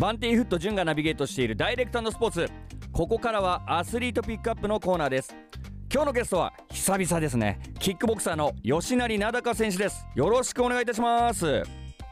[0.00, 2.48] バンティーフット潤がナビゲートしているダイレクトスポーツ。
[2.90, 5.34] ここからはアスリートピックアップのコーナーです。
[5.92, 7.60] 今日のゲストは久々ですね。
[7.78, 10.06] キックボクサーの吉成名高選手です。
[10.14, 11.44] よろしくお願いいたします。
[11.44, 11.64] よ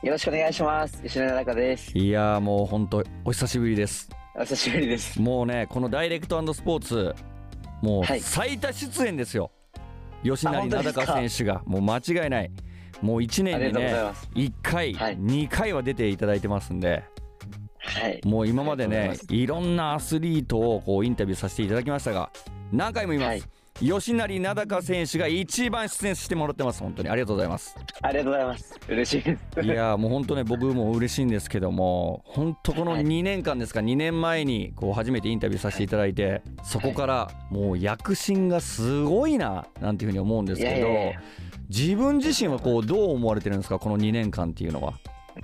[0.03, 1.03] ろしくお願いします。
[1.03, 1.97] 吉成名高です。
[1.97, 4.11] いやもう本当お久しぶりです。
[4.37, 5.19] お久しぶりです。
[5.19, 7.15] もうねこのダイレクトスポーツ
[7.81, 9.81] もう最多出演ですよ、は
[10.25, 11.63] い、吉成名高選手が。
[11.65, 12.51] もう間違いない。
[13.01, 13.95] もう1年にね
[14.35, 17.03] 1回、はい、2回は出ていただいてますんで
[18.01, 22.31] はい、もう今までねいろんなアスリートをこうインタビューさせていただきましたが
[22.73, 23.43] 何回も言います、はい。
[23.81, 26.83] 吉成名高選手が一番出演してもらってます。
[26.83, 27.09] 本当に。
[27.09, 27.77] ありがとうございます。
[28.03, 28.81] ありがとうございます。
[28.89, 29.61] 嬉しいです。
[29.63, 40.89] いやもう本当ね僕も嬉しいんですけども本当この2年間ですか、はい、2年前にこう初めてインタビューさせていただいて、はい、そこからもう躍進がすごいななんていうふうに思うんですけど
[41.69, 44.95] 自分自身はこうどう思われてるんですかこの2年間っていうのは？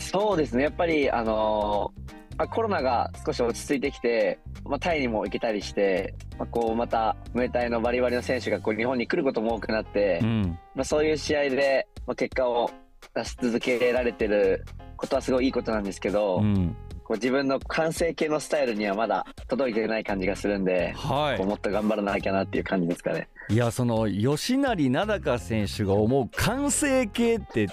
[0.00, 0.64] そうですね。
[0.64, 12.70] やっぱりあのーまあ、コロナが少し落ち着いてきて、まあ、タイにも行けたりして、まあ、こうまたムエタイのバリバリの選手がこう日本に来ることも多くなって、うん、まあ、そういう試合で、まあ、結果を
[13.14, 14.64] 出し続けられてる
[14.96, 23.28] ことはすごいいいことなんですけど、うん、こう自分の完成形のスタイルにはまだ届いてない感じがするんで、はい、もっと頑張らなきゃなっていう感じですかね。
[23.50, 27.68] いやその吉成名高選手が思う完成形って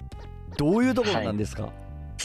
[0.57, 1.80] どういうところなんですか、はい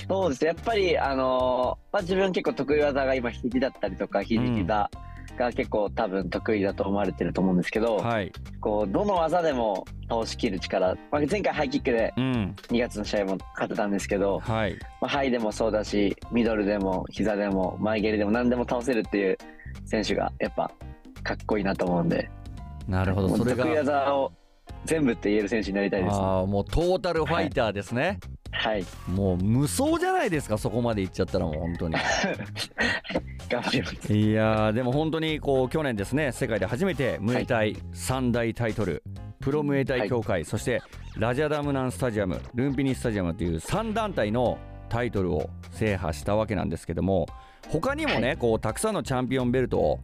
[0.09, 0.45] そうです。
[0.45, 4.91] やっぱり、あのー、まあ、自分結構得意技が今、肘だったりとか、肘膝
[5.37, 14.75] が結構多分得意だと思われてると思うんですけど、はい、こうどの技でも倒しきる力、まあ、前回ハイキックで2月の試合も勝てたんですけど、うん、はい。
[15.01, 19.39] まあ、ハイでもそうだし、ミドルでも膝でも前蹴りでも何でも倒せるっていう
[19.85, 20.71] 選手がやっぱ
[21.23, 22.31] かっこいいなと思うんで、
[22.89, 24.33] なるほど、それが得意技を
[24.85, 28.03] 全部って言える選手になりたいです、ね、あもうトータルファイターですね。
[28.03, 28.85] はいはい。
[29.09, 31.95] もう無双じゃないですかそこまでいっちゃったらもう本当に。
[33.49, 34.13] 頑張ります。
[34.13, 40.83] いやでも本当にこう去年ですね世界で初めてムエタイ三大タイトル、はい、プロムエタイ協会、はい、そして
[41.17, 44.59] ラジャダムナンスタジアムルンピニスタジアムという3団体の
[44.89, 47.27] タイトルを制覇したわけなんですけども
[47.69, 50.01] 他にもね、はい、こうたくさんのチャンピオンベルトを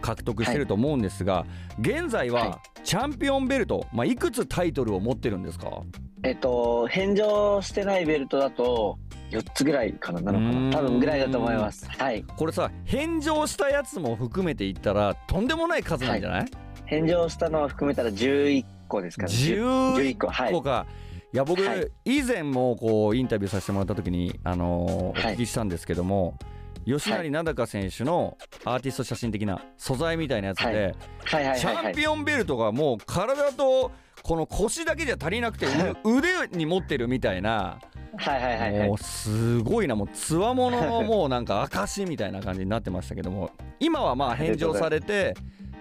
[0.00, 1.46] 獲得してると思うんですが、
[1.80, 5.80] 現在はチャンピオンベルト、まあ、いくつタイトルを持ってるんですか？
[6.24, 8.98] えっと、返上してないベルトだと、
[9.30, 10.78] 4つぐらいかな、なのかな。
[10.78, 11.86] 多分ぐらいだと思います。
[11.86, 12.22] はい。
[12.22, 16.50] これさ、返上したやつも含めていったら、とんでもない数なんじゃない、はい、
[16.86, 19.32] 返上したのを含めたら11個ですかね。
[19.32, 20.52] 11個、はい。
[20.52, 20.86] 個か。
[21.34, 26.38] いや僕、はい、以前もこうインタビューさせてもらった時に、あのー、お聞きしたんですけども、
[26.86, 30.94] 吉成名高選手のアーティスト写真的な素材みたいなやつで、
[31.26, 33.90] チャンピオンベルトがもう体と
[34.24, 35.66] この腰だけじゃ足りなくて
[36.02, 37.78] 腕に持ってるみたいな。
[38.16, 45.34] はいはいはい、はい、もうすごいなもうつわもののもうなんか証みたいな感じになってましたけども今はまあ返上されて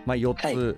[0.05, 0.75] まあ4つ、はい。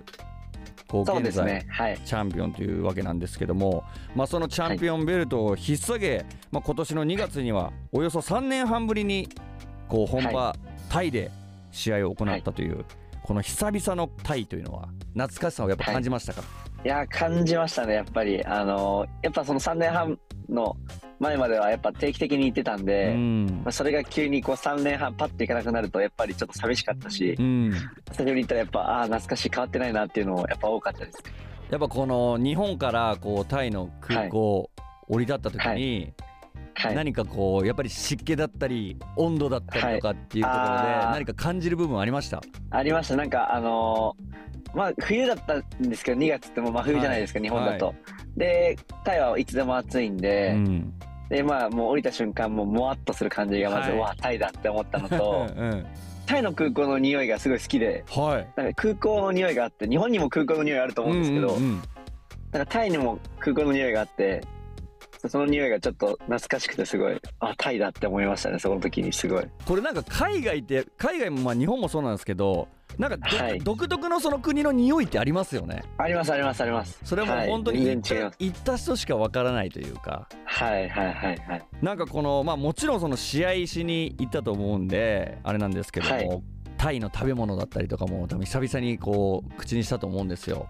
[0.86, 1.66] こう現在、ね。
[1.68, 3.82] はい、チャンピオンというわけなんですけども、
[4.14, 9.28] まあ、そのチャンピオンベルトを引っ提げ、まあ、今年の2月にはおよそ3年半ぶりに
[9.88, 10.54] こう本場、
[10.88, 11.32] タイで
[11.72, 12.84] 試合を行ったという、
[13.24, 16.44] この久々のタイというのは懐かしさをやっぱ感じましたか、
[16.84, 18.44] いや感じましたね、やっぱり。
[18.44, 20.76] あのやっぱその3年半の
[21.18, 27.72] 前まではやっぱ定期的に行ってたんで、うん、まあ、それが急にこう3年半パッて行かなくなるとやっぱりちょっと寂しかったし、うん、
[28.12, 31.24] 久しぶりに行ったらやっぱああ懐かしい変わってないなっていうのもやっぱ多かったです。
[31.70, 34.70] やっぱこの日本からこうタイの空港、
[35.08, 36.14] 降り立った時に、はい、
[36.84, 40.72] 何かこうやっぱり湿気だったり温度だったりとかっていうところで
[41.12, 42.42] 何か感じる部分ありました？
[42.70, 43.16] ありました。
[43.16, 47.96] なんかあのーまあ冬だったんですけど2月ってもう真冬じゃないですか、はい、日本だと、はい、
[48.36, 50.92] でタイはいつでも暑いんで、うん、
[51.30, 55.86] でまあもう降りた瞬間もうもわっとする感じがまず、はい、わタイだって思ったのと、 うん、
[56.26, 61.82] タイの空港の匂いがすごい好きで、はい、なんか空港の匂いがあって日本にも空港の匂いあると思うんですけど、うんうんうん、
[62.52, 64.42] なんかタイにも空港の匂いがあって
[65.28, 69.44] その匂いがちょっと懐かしくてすごいあタイだって思いましたねその時にすごい。
[69.66, 72.68] これなんか海外って海外もまあ日本もそうなんですけど
[72.98, 75.82] なんか、はい、独特のその国の匂いってありますよね。
[75.98, 76.98] ありますありますあります。
[77.04, 80.28] それも本当に行った,、行った人しかわからないというか。
[80.44, 81.66] はいはいはいはい。
[81.82, 86.42] なんかこのまあもちろんその試合しに行ったと思うんであれなんですけども、はい、
[86.78, 90.66] タイの食べ物だったりとかも多分久々にこう口にしたと思うんですよ。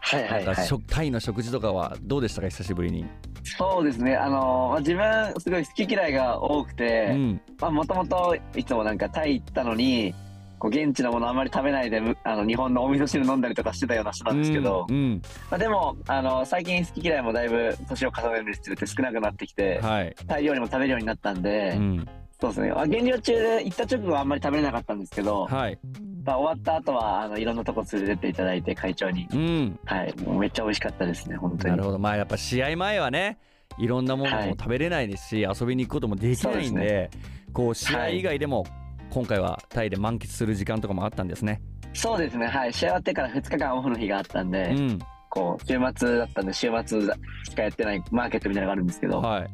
[0.00, 0.56] はいはい、はい、
[0.88, 3.06] タイの食事とかはどうでしたか久しぶりに？
[3.44, 4.16] そうですね。
[4.16, 7.14] あの、まあ、自分すごい好き嫌いが多くて
[7.60, 10.14] もともといつもなんかタイ行ったのに
[10.58, 22.08] こう現地のものあまり食べないであの日本のお味噌汁飲んだりとかしてたような人なんですけど、うんうん、まあ、でもあの最近好き嫌いもだいぶ年を重ねるにつれて少なくなってきて、はい、タイ料理も食べるようになったんで、うん、
[22.40, 22.72] そうですね。
[22.88, 25.78] 減量中で行った直後はあんまり食べれなかったんですけど、はい。
[26.24, 31.70] まあ、終わった後はあのいろんなとこ連れてっていただいて会長に、うん、はい、もうめっちゃ美味しかったですね本当に。
[31.72, 31.98] なるほど。
[31.98, 33.38] まあやっぱ試合前はね、
[33.78, 37.10] いろんなものも食べれないですし、はい、遊びに行くこともできないんで、でね、
[37.52, 38.64] こう試合以外でも、
[39.10, 41.60] 今回はタイで満喫する時間とかもあったんですね。
[41.92, 42.46] そうですね。
[42.46, 42.72] はい。
[42.72, 44.98] 試合終わってから2日間オフの日があったんで、うん、
[45.34, 49.50] こう週末だったんで週末しかやってないマーケットみたいなのがあるんですけど、はい、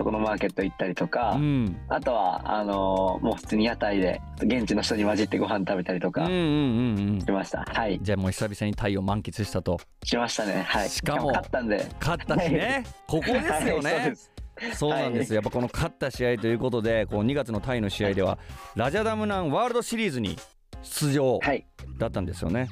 [0.00, 6.30] そこのマーケット行ったりとか、うん、あとはあのー、もう普通に屋台で現地の人に混じってご飯食べたりとかし
[7.30, 7.98] ました、はい。
[8.00, 9.78] じゃあもう久々にタイを満喫したと。
[10.02, 10.62] しましたね。
[10.66, 10.88] はい。
[10.88, 11.86] しかも勝ったんで。
[12.00, 12.86] 勝ったしね。
[13.06, 14.14] ここですよね、はい
[14.74, 18.38] そうなんです、やっぱこの勝った試合ということでこう2月のタイの試合では、
[18.74, 20.38] ラジャダムナンワールドシリーズに
[20.82, 21.38] 出場
[21.98, 22.68] だったんですよね。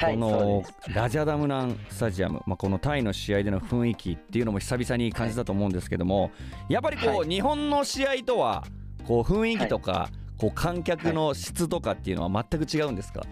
[0.00, 0.62] この
[0.94, 6.30] ラジャダムナンスタジアム、まあ、このタイの試合での雰囲気っていうのも久々に感じたと思うんですけども、
[6.68, 8.64] やっぱりこう、日本の試合とは
[9.06, 13.22] こう雰囲気とか、こう観客の質とかっていうのは全く違うんですか、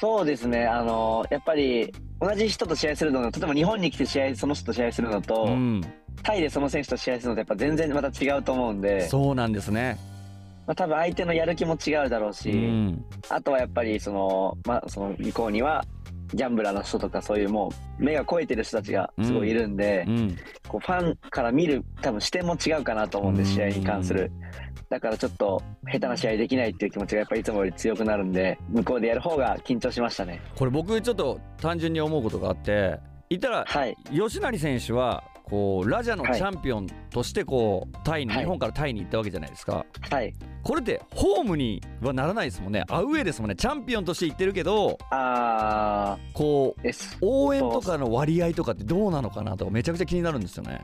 [0.00, 5.82] そうですね、あのやっぱり同じ人と試合するの例えば日本に来て試合その人と試合するのと、うん、
[6.22, 9.08] タイでその選手と試合するのとやっぱ全然また違うと思うんで。
[9.08, 9.98] そうなんですね。
[10.66, 15.84] まあ、多分相手のやる気も違うだろうし、うん、あとはやっぱりその、まあ、その向こうには
[16.34, 20.36] ギャンブラーの人とかそういうもう目が肥えてる人たちがすごいいるんで、うん、
[20.68, 24.32] こうファンから見る多分視点も違うかなと思うんで、試合に関する。
[24.88, 30.40] だからちょっと下手な試合できないっていう気持ちがやっぱりいつもより強くなるんで向こうでやる方が緊張しましたね。
[30.54, 32.98] これ僕ちょっと単純に思うことがあって
[33.30, 39.84] 言ったら、はい、吉成選手はこうラジャのチャンピオンとしてこうタイに、日本からタイに行ったわけじゃないですか。
[40.10, 40.34] はい。
[40.62, 42.84] これってホームにはならないですもんね。
[42.88, 43.56] アウェーですもんね。
[43.56, 46.88] チャンピオンとして行ってるけど、あこう
[47.20, 50.80] 応援とかの割合とかってどうなのかなとかめちゃくちゃ気になるんですよね。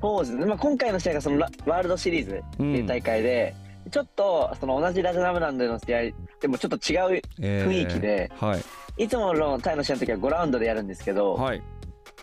[0.00, 0.44] そうですね。
[0.46, 3.54] まあ今回の試合がそのワールドシリーズっていう大会で。
[3.84, 6.00] うん、ちょっとその同じラジャナムランドの試合
[6.40, 11.62] でもちょっと違う雰囲気で、えーはい、いつものタイの試合の時は5ラウンドでやるんですけど、はい、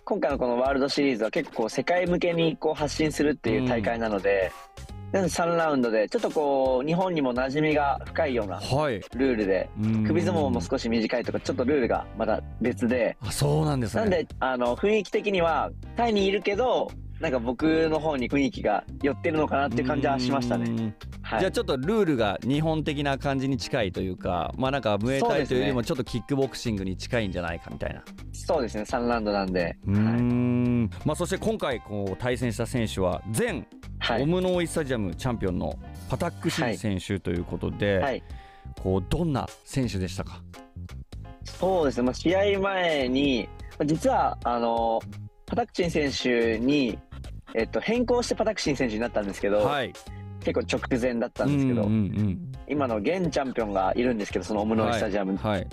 [0.04, 4.52] 今回のこのワールドシリーズは結構世界向けにこう発信するっていう大会なので、
[5.14, 13.18] うん、3ラウンドでちょっとこう日本にも馴染みが深いようなルールで、はい、首相撲も少し短いとかちょっとルールがまた別で。
[13.22, 14.02] あそうなんですね。
[14.02, 20.96] なんであの雰囲気的にはタイにいるけどなんか僕の方に雰囲気が寄ってるのかなっていう感じはしましたね。
[21.32, 28.04] はい、じゃあちょっとルールが日本的な感じに近いというかまあなんかムエタイというよりもちょっとキックボクシングに近いんじゃないかみたいな。
[28.34, 28.84] そうですね。
[28.84, 29.78] 3ラウンドなんで。
[29.88, 33.66] うん、はい、まあそして今回こう対戦した選手は前、
[34.20, 35.74] オムノーイスタジアムチャンピオンの
[36.10, 38.24] パタックシン選手ということで、はい、
[38.82, 40.42] こうどんな選手でしたか？
[41.46, 43.48] そうですね、まあ、試合前に
[43.86, 45.00] 実はあの
[45.46, 47.00] パタクチン選手に
[47.54, 49.92] えっと、変更してパタクシン選手になったんですけど、はい、
[50.44, 55.68] 結構直前だったんですけど、うんうんうん、今の現チャンピオンがいるんですけどそのオムノイスタジアムに、はいはい、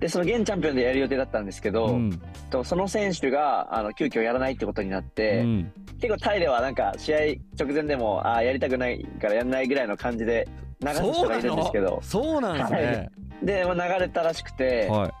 [0.00, 7.18] でその現チャンピオンでやる予定だったんですけど、うん、とその選手があの急遽やらないってことになって、うん、結構タイではなんか試合
[7.58, 10.48] 直前でもあやりたくないからやらないぐらいの感じで
[10.80, 12.00] 流す人がいるんですけど。
[12.02, 13.10] そうなんですね、
[13.42, 15.12] で、まあ、流れたらしくて、はい。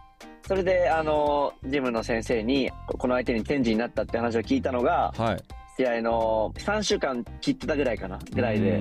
[0.46, 5.42] それであのジムの先生にこの相手に天示になったって話を聞いたのが、はい、
[5.76, 8.80] 試合の3週間切ってたぐらいかなぐらいで。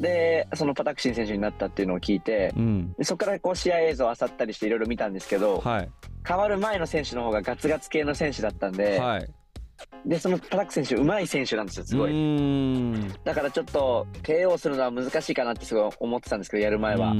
[0.00, 5.90] でそのパタクシン選手になったっていうのを聞いて、うん、そこからこう試合映像を漁ったりしていろいろ見たんですけど、はい、
[6.22, 9.28] 変わる前の選手の方がガツガツ系の選手だったんで、はい、
[10.04, 12.12] でそのパタク選手うまい選手なんですよすごい。
[13.24, 17.14] だからちょっと KO するのは難しいかなってすごい思ってたんですけどやる前は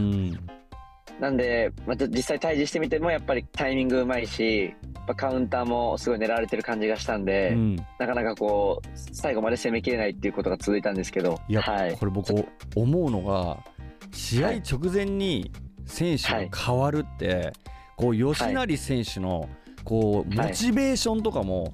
[1.20, 4.74] なんで、まあ、実際対峙してみてもやっぱりタイミングうまいし
[5.16, 12.34] カウンターもすごい狙われてる感じがしたんで、うん、なかなかこう最後まで攻めきれないっていうことが続いたんですけどいや、はい、これ僕
[12.74, 13.58] 思うのが
[14.12, 15.50] 試合直前に
[15.86, 17.52] 選手が変わるって、はい、
[17.96, 19.48] こう吉成選手の
[19.84, 21.72] こうモチベーションとかも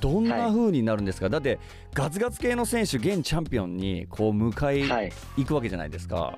[0.00, 1.58] どんな風になるんですか、だって
[1.92, 6.36] ガツガツ系の選手現チャンピオンにこう迎え行くわけじゃないですか。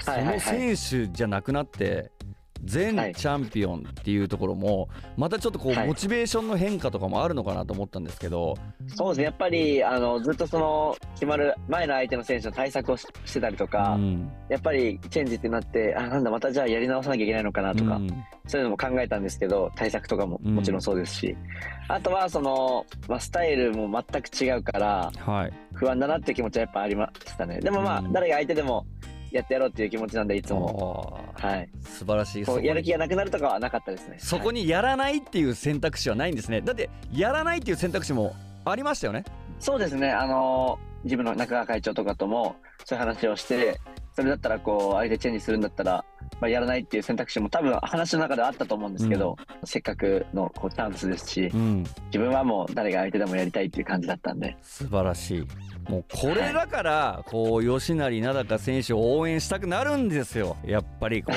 [0.00, 2.10] その選手じゃなくなって
[2.64, 8.56] 全チャンピオンっていうところもまたちょっとこうモチベーションの変化とかもあるのかなと思ったんですけど、
[8.88, 9.24] そうですね。
[9.24, 18.08] やっぱりあのずっとその決まる前の相手の選手の対策をしてたりとか、うん、やっぱりチェンジってなってあなんだまたじゃあやり直さなきゃいけないのかなとか、うん、
[18.46, 21.38] そういうのも考えたんですけど対策とかももちろんそうですし、うん、
[21.94, 27.60] あとはその、まあ、スタイルも全く違うから、はい、不安だなっていう気持ちはやっぱありましたね。
[27.60, 28.86] でもまあ、誰が相手でも
[29.34, 31.18] やってやろうっていう気持ちなんでいつも。
[31.34, 31.68] はい。
[31.82, 34.16] 素晴らしいやる気がなくなるとかはなかったですね。
[34.18, 36.60] そこにやらないっていう選択肢はないんですね。
[36.60, 39.24] だってやらないっていう選択肢もありましたよね。
[39.58, 40.12] そうですね。
[40.12, 43.80] あの自分の中川会長とかともそういう話をして
[44.12, 46.04] それだったらこう相手チェンジするんだったら、
[46.40, 54.56] まあ、やらないっていう選択肢も多分話の中ではあったと思うんですけど、うん、せっかくのこうチャンスですし、うん、自分はもう誰が相手でもやりたいっていう感じだったんで。
[54.62, 55.46] 素晴らしい。
[55.90, 60.56] もうこれだから、こう吉成名高選手を応援したくなるんですよ。
[60.64, 61.34] やっぱりこう。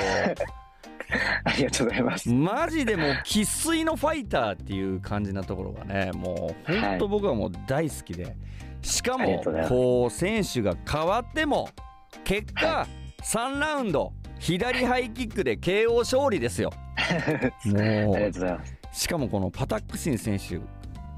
[1.46, 2.30] ありがとうございます。
[2.30, 8.36] マジでもう生粋のファイターっていう感じなところがねもう本当僕はもう大好きで、はい、
[8.82, 11.70] しかもこう選手が変わっても
[12.24, 12.88] 結果
[13.24, 16.72] 3ラウンド左ハイキックで KO 勝利ですよ。
[17.66, 18.94] もう。
[18.94, 20.60] しかもこのパタックシン選手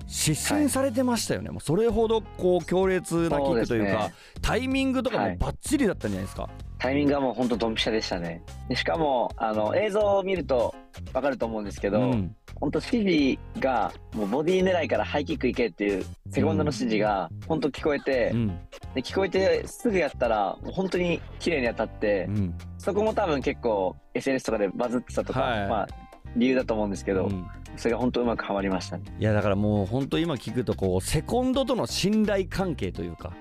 [0.09, 8.43] 失神されてましたよね、はい、もうそれほどこう強烈なキックというか、ね、タイミングとかもばっちりだったんじゃないですか、はい、タイミングはもう本当ドンピシャでしたね。
[8.67, 10.73] でしかもあの映像を見ると
[11.13, 18.47] 分かると思うんですけど、うん、本当指示がもうボディ狙いからハイキックいけっていうセコンドの指示が本当聞こえて、うん、
[18.95, 25.87] で聞こえてすぐやったら本当に綺麗に当たって、うん、そこも多分結構 SNS とかでバズってたとか、はい、まあ
[26.35, 29.03] 理由だと思うんですけど、うん、それが本当うまくはまりましたね。
[29.19, 33.33] いやだからもう本当今聞くとこうセコンドとの信頼関係というか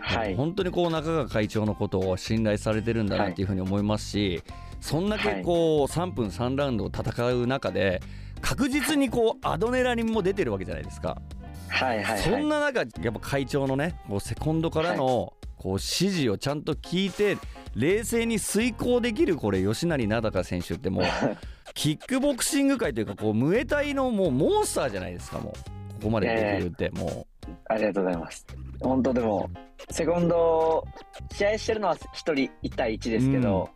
[0.00, 8.00] はい、本当にこう中川会長のことを信頼されてるんだなっていうふうに思いますし、はい、そんだけこう3分3ラウンドを戦う中で
[8.40, 11.20] 確実にこうアドネラリンも出てるわけじゃないですか。
[11.68, 17.36] はいはい、はい、そんな中やっぱ会長のねこうセコンドからのこう指示をちゃんと聞いて
[17.74, 21.04] 冷静に遂行できるこれ吉成名高選手ってもう
[21.74, 25.78] キックボクシング界というかこうムエタイのもうモンスターじゃないですかもう。
[25.98, 28.46] ここまでできるってもう、ありがとうございます。
[28.80, 29.50] 本当でも
[29.90, 30.84] セコンド
[31.32, 33.68] 試合してるのは1人1対1ですけど、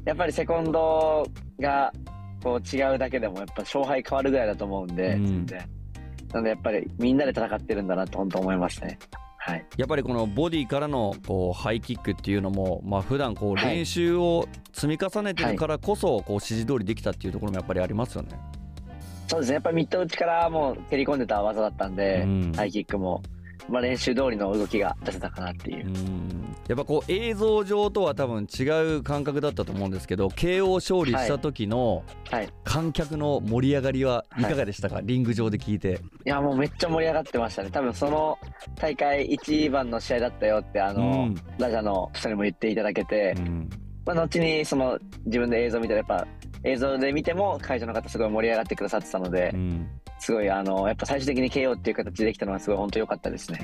[0.00, 1.26] うん、やっぱりセコンド
[1.58, 1.92] が
[2.42, 5.46] こう違うだけでもやっぱ勝敗変わるぐらいだと思うんで、うん、
[6.32, 8.98] なのでやっぱりみんなで戦ってるんだなと本当思いますね。
[9.42, 18.38] はい、やっぱりこのボディからのこうハイキックっていうのも、まあ普段こう練習を積み重ねてるからこそこう指示通りできたっていうところもやっぱりありますよね。
[19.28, 23.22] そうですねやっぱりミット打ちからもう蹴り込んでた技だったんで、うん、ハイキックも
[23.70, 25.86] まあ、練習通りの動きが出せたかなっていう。
[26.68, 28.62] やっぱこう映像上とは多分違
[28.96, 32.04] う感覚だったと思うんですけど KO 勝利した時の
[32.62, 36.00] 観客の盛り上がりはいかがでしたか、はい、リング上で聞いて。
[36.24, 37.70] いやもうめっちゃ盛り上がってましたね。
[37.70, 38.38] 多分その
[38.76, 43.70] 大会一番の試合だったよってあの、うん、ラジャの人にも言っていただけて、うん、
[44.04, 46.26] まあ、後にその自分で映像見たらやっぱ
[46.64, 49.88] 映像で見ても会場の方すごい盛り上がってくださってたので、うん
[50.20, 53.58] すごいあのやっぱ最終的に KO っていう形でできたのはすごい本当良かったですね。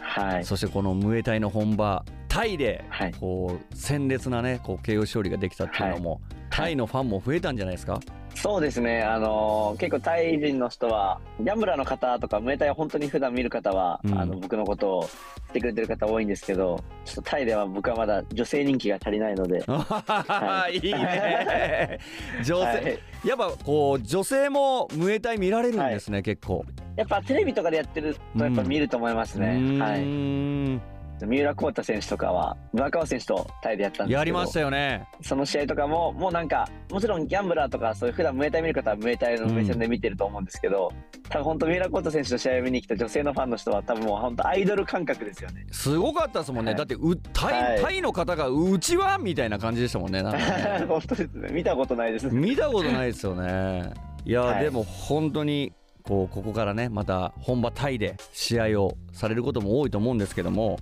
[0.00, 2.84] はい、そしてこのムエタイの本場タイで
[3.18, 6.20] こう鮮烈なねこう KO 勝利ができたっていうのも、はい、
[6.60, 8.00] タイのファンも増えたんじゃないですか、
[8.34, 15.10] そうですね、あのー、結構タイ人の人は、ギャンブラーの方とか、ムエタイを本当に普段見る方は、うん、あの僕のことをし
[15.52, 19.62] てくれてる方多いんですけど、ちょっとタイでは僕はまだ女性人気が足りないので。
[19.68, 21.98] はい、いいね。
[22.44, 26.64] 女性、はい、やっぱこう、女性もムエタイ見られるんですね、はい、結構。
[26.96, 29.48] やっぱテレビとかでやってると、やっぱ見ると思いますね。
[29.48, 30.99] うん、はい。
[31.26, 34.18] 三浦航太選手とかは村川選手とタイでやったんですけど。
[34.18, 35.06] やりましたよね。
[35.22, 45.66] その試合とかももうなんかもちろんギャンブラーとかそういう普段ムエタイ見る方はムエタイの目線で見てると思うんですけど、うん、多分本当三浦航太選手の試合を見に来た女性のファンの人は多分もう本当アイドル感覚ですよね。
[45.70, 50.30] すごかったですもんね、はい、だってうタイはい、タイの方がうちはみたいな感じでしたもんねね。
[50.88, 51.48] 本当ですね。
[51.52, 53.92] 見たことないです見たことないですよね。
[54.24, 55.72] いや、はい、でも本当に
[56.02, 60.78] こうここからねまた本場タイで試合をされることも多いと思うんですけども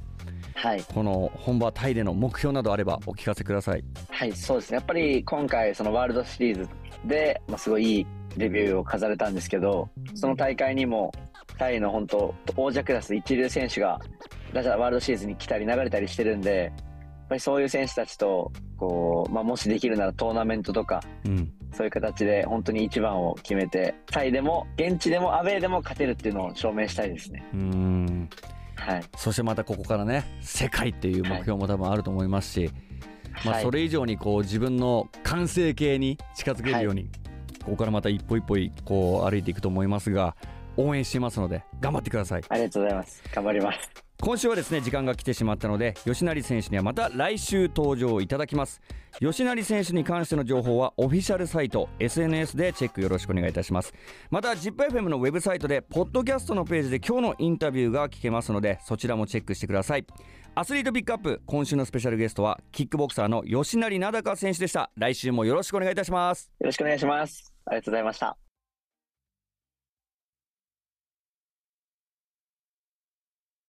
[0.54, 3.84] はい、この本場タイでの目標などあればお聞かせください。
[4.10, 6.68] はいそうですねやっぱり今回そのワールドシリーズ
[7.04, 8.06] で、まあ、すごいいい
[8.36, 11.12] デビューを飾れたんですけどその大会にも
[11.58, 14.00] タイの本当王者クラス一流選手が
[14.52, 27.44] ワールドシリーズに来たり流れたりしてるんでやっぱりそういう選手たちとこう、まあ、もしできるならトーナメントとか、うん、そういう形で本当に一番を決めてタイでも現地でもアウェーでも勝てるっていうのを証明したいですね。
[27.52, 28.30] うん
[28.88, 32.70] はい、そしてまたここからね世界っていう目標も多分あると思いますし、
[33.32, 37.10] はい、まあ、それ以上にこう自分の完成形に近づけるように、はい、
[37.64, 40.36] ここからまた一歩一歩こう歩いていくと思いますが
[40.78, 42.42] 応援してますので頑張ってください。
[42.48, 43.22] ありがとうございます。
[43.30, 48.82] 頑張ります今週はですね時間が来てしまったので吉成選手にはまた来週登場いただきます。
[49.20, 53.94] 吉成選手に関しての情報はオフィシャルサイト SNS でチェックよろしくお願いいたします。
[54.30, 60.04] また ZIPFM のウェブサイトでポッドキャストのページで今日のインタビューが聞けますのでそちらもチェックしてください。
[60.54, 64.90] アスリートピックアップ今週のスペシャルゲストはキックボクサーの吉成名高選手でした。
[64.96, 66.50] 来週もよろしくお願いいたします。
[66.58, 67.54] よろしくお願いします。
[67.66, 68.47] ありがとうございました。